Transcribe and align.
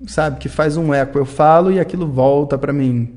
sabe, 0.06 0.36
que 0.36 0.50
faz 0.50 0.76
um 0.76 0.92
eco. 0.92 1.16
Eu 1.16 1.24
falo 1.24 1.72
e 1.72 1.80
aquilo 1.80 2.06
volta 2.06 2.58
para 2.58 2.74
mim. 2.74 3.14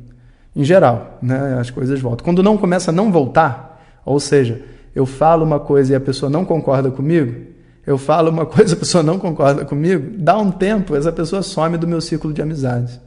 Em 0.56 0.64
geral, 0.64 1.20
né, 1.22 1.58
as 1.60 1.70
coisas 1.70 2.00
voltam. 2.00 2.24
Quando 2.24 2.42
não 2.42 2.58
começa 2.58 2.92
a 2.92 2.94
não 2.94 3.12
voltar, 3.12 4.02
ou 4.06 4.22
seja, 4.22 4.62
eu 4.96 5.06
falo 5.06 5.44
uma 5.44 5.60
coisa 5.60 5.92
e 5.92 5.96
a 5.98 6.00
pessoa 6.00 6.30
não 6.30 6.46
concorda 6.46 6.90
comigo, 6.90 7.46
eu 7.86 7.98
falo 7.98 8.32
uma 8.32 8.46
coisa 8.48 8.74
e 8.74 8.78
a 8.78 8.80
pessoa 8.80 9.04
não 9.04 9.20
concorda 9.20 9.66
comigo, 9.66 10.16
dá 10.18 10.38
um 10.38 10.50
tempo, 10.50 10.96
essa 10.96 11.12
pessoa 11.12 11.42
some 11.42 11.78
do 11.78 11.86
meu 11.86 12.00
ciclo 12.00 12.32
de 12.32 12.42
amizades. 12.42 13.02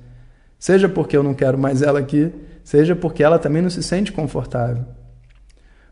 Seja 0.59 0.91
porque 0.91 1.17
eu 1.17 1.23
não 1.23 1.33
quero 1.33 1.57
mais 1.57 1.81
ela 1.81 1.99
aqui, 1.99 2.31
seja 2.65 2.95
porque 2.95 3.23
ela 3.23 3.39
também 3.39 3.63
não 3.63 3.71
se 3.71 3.83
sente 3.83 4.13
confortável. 4.13 4.85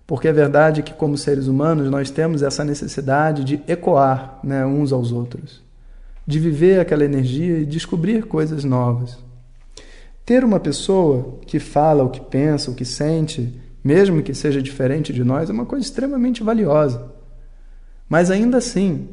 Porque 0.06 0.26
é 0.26 0.32
verdade 0.32 0.82
que, 0.82 0.92
como 0.92 1.16
seres 1.16 1.46
humanos, 1.46 1.88
nós 1.88 2.10
temos 2.10 2.42
essa 2.42 2.64
necessidade 2.64 3.44
de 3.44 3.62
ecoar 3.68 4.40
né, 4.42 4.66
uns 4.66 4.92
aos 4.92 5.12
outros, 5.12 5.62
de 6.26 6.38
viver 6.40 6.80
aquela 6.80 7.04
energia 7.04 7.58
e 7.58 7.64
descobrir 7.64 8.24
coisas 8.24 8.64
novas. 8.64 9.18
Ter 10.26 10.44
uma 10.44 10.58
pessoa 10.58 11.38
que 11.46 11.60
fala 11.60 12.02
o 12.02 12.10
que 12.10 12.20
pensa, 12.20 12.70
o 12.70 12.74
que 12.74 12.84
sente, 12.84 13.56
mesmo 13.84 14.22
que 14.22 14.34
seja 14.34 14.60
diferente 14.60 15.12
de 15.12 15.22
nós, 15.22 15.48
é 15.48 15.52
uma 15.52 15.64
coisa 15.64 15.84
extremamente 15.84 16.42
valiosa. 16.42 17.12
Mas 18.08 18.32
ainda 18.32 18.58
assim, 18.58 19.08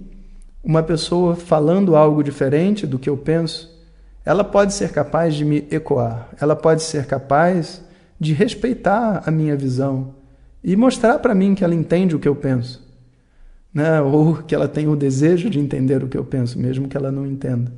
uma 0.63 0.81
pessoa 0.81 1.35
falando 1.35 1.95
algo 1.95 2.23
diferente 2.23 2.87
do 2.87 2.97
que 2.97 3.09
eu 3.09 3.15
penso, 3.15 3.76
ela 4.27 4.43
pode 4.43 4.73
ser 4.73 4.91
capaz 4.91 5.35
de 5.35 5.45
me 5.45 5.65
ecoar, 5.71 6.27
ela 6.37 6.53
pode 6.53 6.83
ser 6.83 7.05
capaz 7.05 7.81
de 8.19 8.33
respeitar 8.33 9.23
a 9.25 9.31
minha 9.31 9.55
visão 9.55 10.15
e 10.61 10.75
mostrar 10.75 11.19
para 11.19 11.33
mim 11.33 11.55
que 11.55 11.63
ela 11.63 11.73
entende 11.73 12.13
o 12.13 12.19
que 12.19 12.27
eu 12.27 12.35
penso, 12.35 12.85
né? 13.73 14.01
ou 14.01 14.35
que 14.35 14.53
ela 14.53 14.67
tem 14.67 14.85
o 14.85 14.97
desejo 14.97 15.49
de 15.49 15.61
entender 15.61 16.03
o 16.03 16.09
que 16.09 16.17
eu 16.17 16.25
penso, 16.25 16.59
mesmo 16.59 16.89
que 16.89 16.97
ela 16.97 17.09
não 17.09 17.25
entenda. 17.25 17.71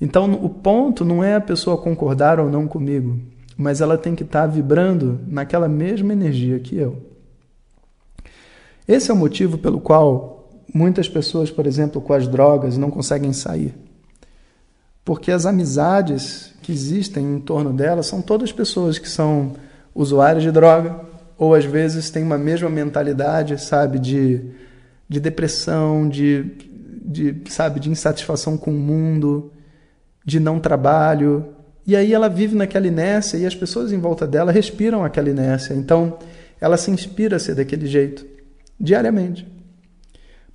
Então, 0.00 0.32
o 0.32 0.48
ponto 0.48 1.04
não 1.04 1.22
é 1.22 1.34
a 1.34 1.40
pessoa 1.42 1.76
concordar 1.76 2.40
ou 2.40 2.48
não 2.48 2.66
comigo, 2.66 3.20
mas 3.54 3.82
ela 3.82 3.98
tem 3.98 4.14
que 4.14 4.22
estar 4.22 4.40
tá 4.40 4.46
vibrando 4.46 5.20
naquela 5.26 5.68
mesma 5.68 6.14
energia 6.14 6.58
que 6.58 6.74
eu. 6.74 6.96
Esse 8.88 9.10
é 9.10 9.14
o 9.14 9.16
motivo 9.16 9.58
pelo 9.58 9.78
qual 9.78 10.48
muitas 10.72 11.06
pessoas, 11.06 11.50
por 11.50 11.66
exemplo, 11.66 12.00
com 12.00 12.14
as 12.14 12.26
drogas, 12.26 12.78
não 12.78 12.90
conseguem 12.90 13.34
sair 13.34 13.74
porque 15.10 15.32
as 15.32 15.44
amizades 15.44 16.54
que 16.62 16.70
existem 16.70 17.34
em 17.34 17.40
torno 17.40 17.72
dela 17.72 18.00
são 18.00 18.22
todas 18.22 18.52
pessoas 18.52 18.96
que 18.96 19.08
são 19.08 19.54
usuárias 19.92 20.44
de 20.44 20.52
droga 20.52 21.00
ou 21.36 21.52
às 21.52 21.64
vezes 21.64 22.10
têm 22.10 22.22
uma 22.22 22.38
mesma 22.38 22.70
mentalidade, 22.70 23.60
sabe, 23.60 23.98
de, 23.98 24.40
de 25.08 25.18
depressão, 25.18 26.08
de, 26.08 26.44
de, 27.04 27.42
sabe, 27.48 27.80
de 27.80 27.90
insatisfação 27.90 28.56
com 28.56 28.70
o 28.70 28.78
mundo, 28.78 29.50
de 30.24 30.38
não 30.38 30.60
trabalho. 30.60 31.54
E 31.84 31.96
aí 31.96 32.14
ela 32.14 32.28
vive 32.28 32.54
naquela 32.54 32.86
inércia 32.86 33.36
e 33.36 33.44
as 33.44 33.54
pessoas 33.56 33.90
em 33.90 33.98
volta 33.98 34.28
dela 34.28 34.52
respiram 34.52 35.02
aquela 35.04 35.28
inércia. 35.28 35.74
Então 35.74 36.18
ela 36.60 36.76
se 36.76 36.88
inspira 36.88 37.34
a 37.34 37.40
ser 37.40 37.56
daquele 37.56 37.88
jeito, 37.88 38.24
diariamente. 38.78 39.44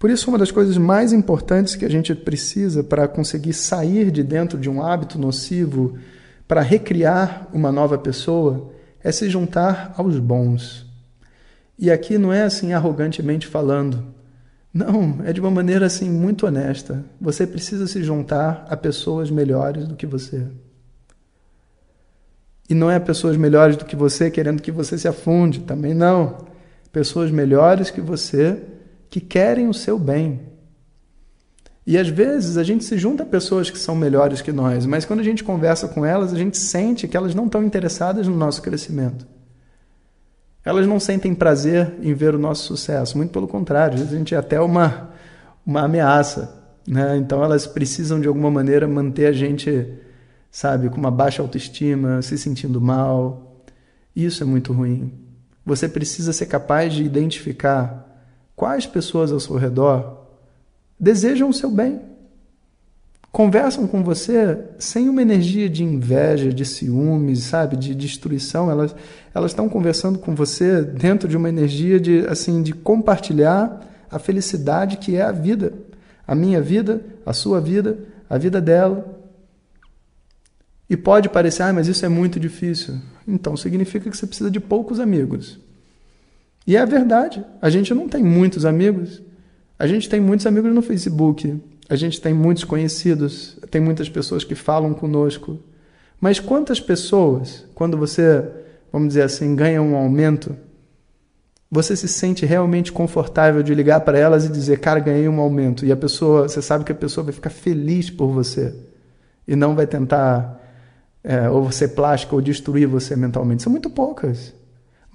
Por 0.06 0.12
isso, 0.12 0.30
uma 0.30 0.38
das 0.38 0.52
coisas 0.52 0.78
mais 0.78 1.12
importantes 1.12 1.76
que 1.76 1.84
a 1.84 1.90
gente 1.90 2.14
precisa 2.14 2.84
para 2.84 3.08
conseguir 3.08 3.54
sair 3.54 4.12
de 4.12 4.22
dentro 4.22 4.56
de 4.56 4.70
um 4.70 4.80
hábito 4.80 5.18
nocivo, 5.18 5.98
para 6.48 6.62
recriar 6.62 7.48
uma 7.52 7.72
nova 7.72 7.98
pessoa, 7.98 8.72
é 9.04 9.12
se 9.12 9.28
juntar 9.32 9.96
aos 9.98 10.20
bons. 10.20 10.86
E 11.76 11.90
aqui 11.90 12.20
não 12.20 12.32
é 12.32 12.44
assim 12.44 12.72
arrogantemente 12.72 13.48
falando. 13.48 14.06
Não, 14.72 15.22
é 15.26 15.34
de 15.34 15.42
uma 15.42 15.50
maneira 15.50 15.88
assim 15.88 16.08
muito 16.08 16.46
honesta. 16.46 17.04
Você 17.20 17.48
precisa 17.48 17.88
se 17.88 18.04
juntar 18.04 18.64
a 18.70 18.78
pessoas 18.78 19.32
melhores 19.32 19.88
do 19.88 19.96
que 19.96 20.06
você. 20.06 20.46
E 22.70 22.76
não 22.76 22.92
é 22.92 23.00
pessoas 23.00 23.38
melhores 23.38 23.76
do 23.76 23.86
que 23.86 23.96
você 23.96 24.30
querendo 24.30 24.62
que 24.62 24.72
você 24.72 25.00
se 25.00 25.08
afunde, 25.08 25.62
também 25.62 25.96
não. 25.96 26.46
Pessoas 26.92 27.32
melhores 27.32 27.90
que 27.90 28.02
você 28.02 28.75
que 29.10 29.20
querem 29.20 29.68
o 29.68 29.74
seu 29.74 29.98
bem. 29.98 30.42
E 31.88 31.98
às 31.98 32.08
vezes 32.08 32.58
a 32.58 32.64
gente 32.64 32.84
se 32.84 32.98
junta 32.98 33.24
a 33.24 33.26
pessoas 33.26 33.70
que 33.70 33.78
são 33.78 33.96
melhores 33.96 34.42
que 34.42 34.52
nós, 34.52 34.86
mas 34.86 35.06
quando 35.06 35.20
a 35.20 35.24
gente 35.24 35.44
conversa 35.44 35.88
com 35.88 36.04
elas, 36.04 36.34
a 36.34 36.38
gente 36.38 36.58
sente 36.58 37.08
que 37.08 37.16
elas 37.16 37.36
não 37.36 37.46
estão 37.46 37.64
interessadas 37.64 38.28
no 38.28 38.36
nosso 38.36 38.62
crescimento. 38.62 39.28
Elas 40.64 40.88
não 40.88 41.00
sentem 41.00 41.36
prazer 41.36 41.94
em 42.02 42.12
ver 42.16 42.34
o 42.34 42.40
nosso 42.40 42.64
sucesso, 42.64 43.16
muito 43.18 43.32
pelo 43.32 43.48
contrário, 43.48 43.94
às 43.94 44.00
vezes 44.00 44.16
a 44.16 44.18
gente 44.18 44.34
é 44.34 44.38
até 44.38 44.60
uma, 44.60 45.12
uma 45.64 45.84
ameaça. 45.84 46.66
Né? 46.88 47.18
Então 47.18 47.44
elas 47.44 47.68
precisam 47.68 48.20
de 48.20 48.28
alguma 48.28 48.50
maneira 48.50 48.88
manter 48.88 49.28
a 49.28 49.32
gente, 49.32 49.94
sabe, 50.50 50.90
com 50.90 50.98
uma 50.98 51.12
baixa 51.12 51.44
autoestima, 51.44 52.20
se 52.24 52.36
sentindo 52.36 52.82
mal. 52.82 53.62
Isso 54.16 54.42
é 54.42 54.46
muito 54.46 54.74
ruim. 54.74 55.14
Você 55.64 55.88
precisa 55.88 56.34
ser 56.34 56.48
capaz 56.48 56.94
de 56.94 57.04
identificar 57.04 58.15
Quais 58.56 58.86
pessoas 58.86 59.32
ao 59.32 59.40
seu 59.40 59.58
redor 59.58 60.26
desejam 61.00 61.50
o 61.50 61.54
seu 61.54 61.70
bem? 61.70 62.02
Conversam 63.32 63.86
com 63.86 64.02
você 64.02 64.58
sem 64.80 65.10
uma 65.10 65.22
energia 65.22 65.70
de 65.70 65.84
inveja, 65.84 66.54
de 66.54 66.64
ciúmes, 66.64 67.40
sabe, 67.44 67.76
de 67.76 67.94
destruição. 67.94 68.72
Elas 68.72 68.96
elas 69.34 69.52
estão 69.52 69.68
conversando 69.68 70.18
com 70.18 70.34
você 70.34 70.82
dentro 70.82 71.28
de 71.28 71.36
uma 71.36 71.50
energia 71.50 72.00
de 72.00 72.26
assim 72.28 72.64
de 72.64 72.72
compartilhar 72.72 73.82
a 74.10 74.18
felicidade 74.18 74.96
que 74.96 75.18
é 75.18 75.22
a 75.22 75.34
vida, 75.34 75.74
a 76.26 76.34
minha 76.34 76.62
vida, 76.62 77.04
a 77.26 77.34
sua 77.34 77.60
vida, 77.60 78.00
a 78.30 78.38
vida 78.38 78.62
dela. 78.62 79.06
E 80.90 80.96
pode 80.96 81.28
parecer, 81.28 81.64
ah, 81.64 81.74
mas 81.74 81.90
isso 81.90 82.06
é 82.06 82.10
muito 82.10 82.40
difícil. 82.40 82.96
Então 83.28 83.58
significa 83.58 84.10
que 84.10 84.16
você 84.16 84.26
precisa 84.26 84.50
de 84.50 84.62
poucos 84.62 84.98
amigos. 84.98 85.60
E 86.68 86.76
é 86.76 86.86
verdade. 86.86 87.44
A 87.62 87.70
gente 87.70 87.94
não 87.94 88.08
tem 88.08 88.24
muitos 88.24 88.66
amigos. 88.66 89.22
A 89.78 89.86
gente 89.88 90.10
tem 90.10 90.20
muitos 90.20 90.46
amigos 90.46 90.74
no 90.74 90.82
Facebook. 90.82 91.62
A 91.88 91.96
gente 91.96 92.20
tem 92.20 92.34
muitos 92.34 92.64
conhecidos. 92.64 93.58
Tem 93.70 93.82
muitas 93.82 94.10
pessoas 94.10 94.44
que 94.44 94.56
falam 94.56 94.94
conosco. 94.94 95.60
Mas 96.20 96.40
quantas 96.40 96.80
pessoas, 96.80 97.66
quando 97.76 97.98
você, 97.98 98.44
vamos 98.92 99.10
dizer 99.10 99.24
assim, 99.24 99.56
ganha 99.56 99.82
um 99.82 99.96
aumento, 99.96 100.56
você 101.70 101.96
se 101.96 102.08
sente 102.08 102.46
realmente 102.46 102.92
confortável 102.92 103.62
de 103.62 103.76
ligar 103.76 104.00
para 104.02 104.18
elas 104.18 104.46
e 104.46 104.50
dizer, 104.50 104.80
cara, 104.80 105.00
ganhei 105.00 105.28
um 105.28 105.40
aumento. 105.40 105.86
E 105.86 105.92
a 105.92 105.96
pessoa, 105.96 106.48
você 106.48 106.62
sabe 106.62 106.84
que 106.84 106.92
a 106.92 106.96
pessoa 106.96 107.26
vai 107.26 107.34
ficar 107.34 107.50
feliz 107.50 108.10
por 108.10 108.28
você. 108.28 108.74
E 109.48 109.56
não 109.56 109.76
vai 109.76 109.86
tentar 109.86 110.62
é, 111.24 111.50
ou 111.50 111.72
ser 111.72 111.90
plástica 111.90 112.34
ou 112.34 112.42
destruir 112.42 112.88
você 112.88 113.16
mentalmente. 113.16 113.62
São 113.62 113.72
muito 113.72 113.90
poucas. 113.90 114.54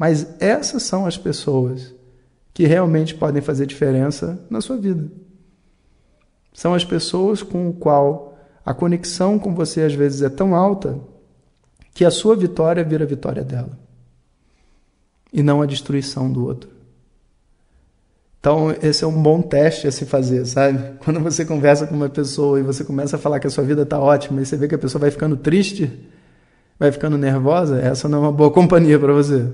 Mas 0.00 0.26
essas 0.40 0.82
são 0.82 1.04
as 1.04 1.18
pessoas 1.18 1.94
que 2.54 2.66
realmente 2.66 3.14
podem 3.14 3.42
fazer 3.42 3.66
diferença 3.66 4.42
na 4.48 4.62
sua 4.62 4.78
vida. 4.78 5.12
São 6.54 6.72
as 6.72 6.86
pessoas 6.86 7.42
com 7.42 7.68
o 7.68 7.74
qual 7.74 8.34
a 8.64 8.72
conexão 8.72 9.38
com 9.38 9.54
você 9.54 9.82
às 9.82 9.92
vezes 9.92 10.22
é 10.22 10.30
tão 10.30 10.54
alta 10.54 10.98
que 11.92 12.02
a 12.02 12.10
sua 12.10 12.34
vitória 12.34 12.82
vira 12.82 13.04
a 13.04 13.06
vitória 13.06 13.44
dela. 13.44 13.78
E 15.30 15.42
não 15.42 15.60
a 15.60 15.66
destruição 15.66 16.32
do 16.32 16.46
outro. 16.46 16.70
Então, 18.40 18.74
esse 18.82 19.04
é 19.04 19.06
um 19.06 19.22
bom 19.22 19.42
teste 19.42 19.86
a 19.86 19.92
se 19.92 20.06
fazer, 20.06 20.46
sabe? 20.46 20.96
Quando 21.04 21.20
você 21.20 21.44
conversa 21.44 21.86
com 21.86 21.94
uma 21.94 22.08
pessoa 22.08 22.58
e 22.58 22.62
você 22.62 22.84
começa 22.84 23.16
a 23.16 23.18
falar 23.18 23.38
que 23.38 23.46
a 23.46 23.50
sua 23.50 23.64
vida 23.64 23.82
está 23.82 24.00
ótima 24.00 24.40
e 24.40 24.46
você 24.46 24.56
vê 24.56 24.66
que 24.66 24.74
a 24.74 24.78
pessoa 24.78 24.98
vai 24.98 25.10
ficando 25.10 25.36
triste, 25.36 26.08
vai 26.78 26.90
ficando 26.90 27.18
nervosa, 27.18 27.78
essa 27.78 28.08
não 28.08 28.16
é 28.16 28.20
uma 28.22 28.32
boa 28.32 28.48
companhia 28.50 28.98
para 28.98 29.12
você. 29.12 29.46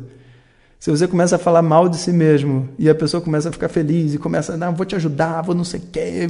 Se 0.78 0.90
você 0.90 1.08
começa 1.08 1.37
a 1.37 1.38
falar 1.38 1.62
mal 1.62 1.88
de 1.88 1.96
si 1.96 2.12
mesmo 2.12 2.69
e 2.78 2.88
a 2.88 2.94
pessoa 2.94 3.20
começa 3.20 3.49
a 3.49 3.52
ficar 3.52 3.69
feliz 3.69 4.14
e 4.14 4.19
começa 4.19 4.55
a, 4.55 4.70
vou 4.70 4.84
te 4.84 4.94
ajudar, 4.94 5.43
vou 5.43 5.55
não 5.55 5.64
sei 5.64 5.81
o 5.81 5.82
quê, 5.90 6.26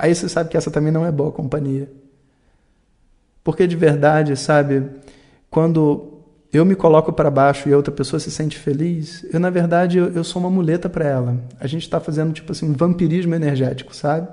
aí 0.00 0.14
você 0.14 0.28
sabe 0.28 0.50
que 0.50 0.56
essa 0.56 0.70
também 0.70 0.92
não 0.92 1.06
é 1.06 1.12
boa 1.12 1.30
companhia. 1.30 1.88
Porque 3.42 3.66
de 3.66 3.76
verdade, 3.76 4.36
sabe, 4.36 4.84
quando 5.48 6.18
eu 6.52 6.64
me 6.64 6.74
coloco 6.74 7.12
para 7.12 7.30
baixo 7.30 7.68
e 7.68 7.72
a 7.72 7.76
outra 7.76 7.92
pessoa 7.92 8.18
se 8.18 8.30
sente 8.30 8.58
feliz, 8.58 9.24
eu 9.32 9.38
na 9.38 9.50
verdade 9.50 9.98
eu, 9.98 10.12
eu 10.12 10.24
sou 10.24 10.40
uma 10.40 10.50
muleta 10.50 10.88
para 10.88 11.06
ela. 11.06 11.38
A 11.60 11.66
gente 11.66 11.82
está 11.82 12.00
fazendo 12.00 12.32
tipo 12.32 12.52
assim 12.52 12.68
um 12.68 12.72
vampirismo 12.72 13.34
energético, 13.34 13.94
sabe? 13.94 14.28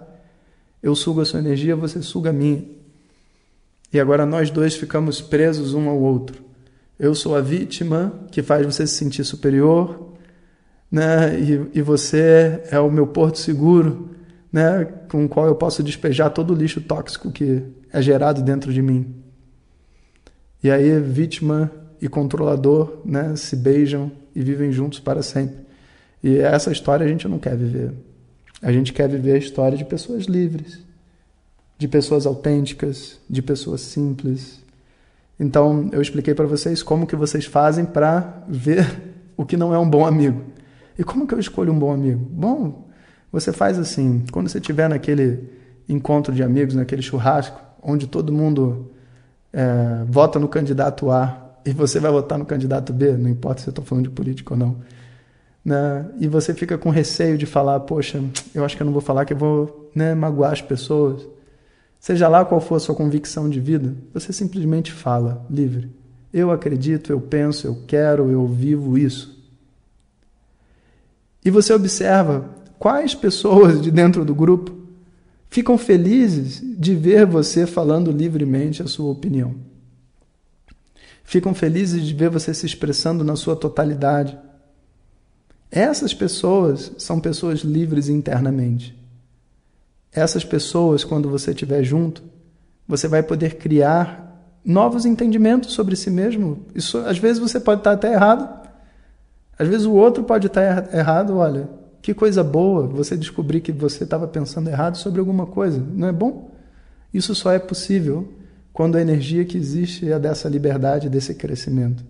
Eu 0.81 0.95
sugo 0.95 1.21
a 1.21 1.25
sua 1.25 1.39
energia, 1.39 1.75
você 1.75 2.01
suga 2.01 2.29
a 2.29 2.33
minha. 2.33 2.63
E 3.91 3.99
agora 3.99 4.25
nós 4.25 4.49
dois 4.49 4.75
ficamos 4.75 5.21
presos 5.21 5.73
um 5.73 5.89
ao 5.89 5.99
outro. 5.99 6.44
Eu 6.97 7.13
sou 7.13 7.35
a 7.35 7.41
vítima 7.41 8.13
que 8.31 8.41
faz 8.41 8.65
você 8.65 8.87
se 8.87 8.95
sentir 8.95 9.23
superior, 9.23 10.13
né? 10.89 11.37
E, 11.39 11.79
e 11.79 11.81
você 11.81 12.61
é 12.71 12.79
o 12.79 12.89
meu 12.89 13.07
porto 13.07 13.37
seguro, 13.37 14.11
né? 14.51 14.85
Com 15.09 15.25
o 15.25 15.29
qual 15.29 15.47
eu 15.47 15.55
posso 15.55 15.83
despejar 15.83 16.29
todo 16.29 16.53
o 16.53 16.55
lixo 16.55 16.79
tóxico 16.81 17.31
que 17.31 17.63
é 17.91 18.01
gerado 18.01 18.41
dentro 18.41 18.71
de 18.73 18.81
mim. 18.81 19.15
E 20.63 20.71
aí, 20.71 20.99
vítima 20.99 21.71
e 22.01 22.07
controlador 22.07 23.01
né, 23.05 23.35
se 23.35 23.55
beijam 23.55 24.11
e 24.35 24.41
vivem 24.41 24.71
juntos 24.71 24.99
para 24.99 25.21
sempre. 25.21 25.57
E 26.23 26.37
essa 26.37 26.71
história 26.71 27.05
a 27.05 27.07
gente 27.09 27.27
não 27.27 27.39
quer 27.39 27.55
viver. 27.55 27.93
A 28.61 28.71
gente 28.71 28.91
quer 28.91 29.07
viver 29.07 29.33
a 29.33 29.37
história 29.37 29.77
de 29.77 29.85
pessoas 29.85 30.25
livres, 30.25 30.79
de 31.77 31.87
pessoas 31.87 32.25
autênticas, 32.25 33.19
de 33.29 33.41
pessoas 33.41 33.81
simples. 33.81 34.59
Então, 35.39 35.89
eu 35.91 36.01
expliquei 36.01 36.33
para 36.33 36.45
vocês 36.45 36.81
como 36.81 37.05
que 37.05 37.15
vocês 37.15 37.45
fazem 37.45 37.85
para 37.85 38.43
ver 38.47 38.85
o 39.35 39.45
que 39.45 39.57
não 39.57 39.73
é 39.73 39.79
um 39.79 39.89
bom 39.89 40.05
amigo. 40.05 40.41
E 40.97 41.03
como 41.03 41.27
que 41.27 41.33
eu 41.33 41.39
escolho 41.39 41.73
um 41.73 41.79
bom 41.79 41.91
amigo? 41.91 42.25
Bom, 42.31 42.87
você 43.31 43.51
faz 43.51 43.77
assim, 43.77 44.23
quando 44.31 44.47
você 44.47 44.59
estiver 44.59 44.87
naquele 44.87 45.49
encontro 45.89 46.33
de 46.33 46.41
amigos, 46.41 46.73
naquele 46.73 47.01
churrasco, 47.01 47.59
onde 47.83 48.07
todo 48.07 48.31
mundo 48.31 48.91
é, 49.51 50.05
vota 50.07 50.39
no 50.39 50.47
candidato 50.47 51.11
A 51.11 51.57
e 51.65 51.71
você 51.71 51.99
vai 51.99 52.11
votar 52.11 52.37
no 52.37 52.45
candidato 52.45 52.93
B, 52.93 53.11
não 53.13 53.29
importa 53.29 53.61
se 53.61 53.67
eu 53.67 53.71
estou 53.71 53.83
falando 53.83 54.05
de 54.05 54.11
político 54.11 54.53
ou 54.53 54.59
não. 54.59 54.77
Né? 55.63 56.05
E 56.19 56.27
você 56.27 56.53
fica 56.53 56.77
com 56.77 56.89
receio 56.89 57.37
de 57.37 57.45
falar, 57.45 57.79
poxa, 57.81 58.23
eu 58.53 58.63
acho 58.63 58.77
que 58.77 58.83
eu 58.83 58.85
não 58.85 58.93
vou 58.93 59.01
falar 59.01 59.25
que 59.25 59.33
eu 59.33 59.37
vou 59.37 59.91
né, 59.95 60.13
magoar 60.13 60.51
as 60.51 60.61
pessoas. 60.61 61.27
Seja 62.05 62.27
lá 62.27 62.45
qual 62.45 62.61
for 62.61 62.75
a 62.75 62.79
sua 62.79 62.93
convicção 62.93 63.49
de 63.49 63.59
vida, 63.59 63.95
você 64.13 64.31
simplesmente 64.31 64.91
fala, 64.91 65.43
livre. 65.49 65.89
Eu 66.31 66.51
acredito, 66.51 67.11
eu 67.11 67.19
penso, 67.19 67.65
eu 67.65 67.83
quero, 67.87 68.29
eu 68.29 68.45
vivo 68.45 68.95
isso. 68.95 69.43
E 71.43 71.49
você 71.49 71.73
observa 71.73 72.49
quais 72.77 73.15
pessoas 73.15 73.81
de 73.81 73.89
dentro 73.89 74.23
do 74.23 74.35
grupo 74.35 74.75
ficam 75.49 75.77
felizes 75.77 76.61
de 76.77 76.93
ver 76.93 77.25
você 77.25 77.65
falando 77.65 78.11
livremente 78.11 78.83
a 78.83 78.87
sua 78.87 79.09
opinião 79.09 79.55
ficam 81.25 81.55
felizes 81.55 82.05
de 82.05 82.13
ver 82.13 82.29
você 82.29 82.53
se 82.53 82.67
expressando 82.67 83.23
na 83.23 83.35
sua 83.35 83.55
totalidade. 83.55 84.37
Essas 85.71 86.13
pessoas 86.13 86.91
são 86.99 87.19
pessoas 87.19 87.61
livres 87.61 88.07
internamente. 88.07 88.95
Essas 90.15 90.45
pessoas, 90.45 91.03
quando 91.03 91.29
você 91.29 91.51
estiver 91.51 91.83
junto, 91.83 92.23
você 92.87 93.05
vai 93.05 93.21
poder 93.21 93.55
criar 93.55 94.25
novos 94.63 95.05
entendimentos 95.05 95.73
sobre 95.73 95.95
si 95.97 96.09
mesmo. 96.09 96.65
Isso, 96.73 96.97
às 96.99 97.17
vezes 97.17 97.37
você 97.37 97.59
pode 97.59 97.81
estar 97.81 97.91
até 97.91 98.13
errado. 98.13 98.65
Às 99.59 99.67
vezes 99.67 99.85
o 99.85 99.93
outro 99.93 100.23
pode 100.23 100.47
estar 100.47 100.93
errado. 100.95 101.35
Olha, 101.35 101.69
que 102.01 102.13
coisa 102.13 102.41
boa 102.43 102.87
você 102.87 103.17
descobrir 103.17 103.59
que 103.59 103.73
você 103.73 104.05
estava 104.05 104.25
pensando 104.25 104.69
errado 104.69 104.95
sobre 104.95 105.19
alguma 105.19 105.45
coisa. 105.45 105.83
Não 105.93 106.07
é 106.07 106.13
bom? 106.13 106.49
Isso 107.13 107.35
só 107.35 107.51
é 107.51 107.59
possível 107.59 108.33
quando 108.71 108.95
a 108.95 109.01
energia 109.01 109.43
que 109.43 109.57
existe 109.57 110.09
é 110.09 110.17
dessa 110.17 110.47
liberdade, 110.47 111.09
desse 111.09 111.33
crescimento. 111.35 112.05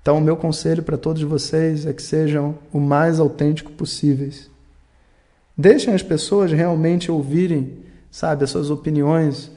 Então, 0.00 0.18
o 0.18 0.20
meu 0.20 0.36
conselho 0.36 0.84
para 0.84 0.96
todos 0.96 1.22
vocês 1.22 1.84
é 1.84 1.92
que 1.92 2.02
sejam 2.02 2.56
o 2.72 2.78
mais 2.78 3.18
autêntico 3.18 3.72
possíveis. 3.72 4.48
Deixem 5.56 5.94
as 5.94 6.02
pessoas 6.02 6.52
realmente 6.52 7.10
ouvirem, 7.10 7.78
sabe, 8.10 8.44
as 8.44 8.50
suas 8.50 8.70
opiniões, 8.70 9.50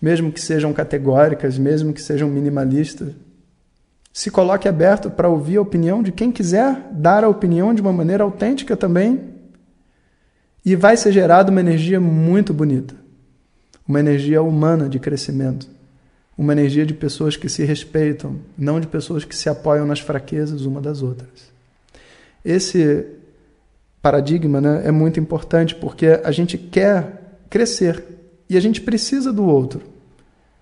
mesmo 0.00 0.30
que 0.30 0.40
sejam 0.40 0.72
categóricas, 0.72 1.58
mesmo 1.58 1.92
que 1.92 2.00
sejam 2.00 2.28
minimalistas. 2.28 3.12
Se 4.12 4.30
coloque 4.30 4.68
aberto 4.68 5.10
para 5.10 5.28
ouvir 5.28 5.56
a 5.56 5.62
opinião 5.62 6.02
de 6.02 6.12
quem 6.12 6.30
quiser 6.30 6.88
dar 6.92 7.24
a 7.24 7.28
opinião 7.28 7.74
de 7.74 7.80
uma 7.80 7.92
maneira 7.92 8.22
autêntica 8.22 8.76
também. 8.76 9.32
E 10.64 10.76
vai 10.76 10.96
ser 10.96 11.12
gerada 11.12 11.50
uma 11.50 11.60
energia 11.60 12.00
muito 12.00 12.54
bonita 12.54 13.02
uma 13.86 14.00
energia 14.00 14.42
humana 14.42 14.88
de 14.88 14.98
crescimento, 14.98 15.68
uma 16.36 16.52
energia 16.52 16.86
de 16.86 16.94
pessoas 16.94 17.36
que 17.36 17.48
se 17.48 17.64
respeitam, 17.64 18.38
não 18.56 18.80
de 18.80 18.86
pessoas 18.86 19.24
que 19.24 19.36
se 19.36 19.48
apoiam 19.48 19.86
nas 19.86 20.00
fraquezas 20.00 20.64
uma 20.64 20.80
das 20.80 21.02
outras. 21.02 21.52
Esse 22.44 23.06
paradigma 24.02 24.60
né, 24.60 24.82
é 24.84 24.90
muito 24.90 25.20
importante, 25.20 25.76
porque 25.76 26.20
a 26.24 26.32
gente 26.32 26.58
quer 26.58 27.38
crescer 27.48 28.04
e 28.50 28.56
a 28.56 28.60
gente 28.60 28.80
precisa 28.80 29.32
do 29.32 29.46
outro. 29.46 29.80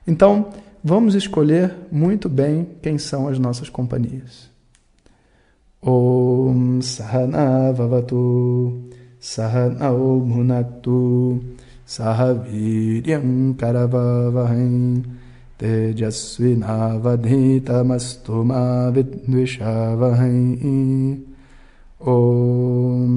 Então, 0.07 0.51
vamos 0.85 1.15
escolher 1.15 1.75
muito 1.91 2.29
bem 2.29 2.69
quem 2.83 2.99
são 2.99 3.27
as 3.27 3.39
nossas 3.39 3.71
companhias. 3.71 4.51
Om 5.83 6.83
Sahana 6.83 7.73
Vavatu 7.73 8.91
Sahana 9.19 9.91
Bhunaktu 9.91 11.43
Sahaviryam 11.87 13.55
Karavavahem 13.57 15.03
Tejasvinavadhitamastu 15.57 18.45
Mavidvishavahem 18.45 21.25
Om 22.01 22.90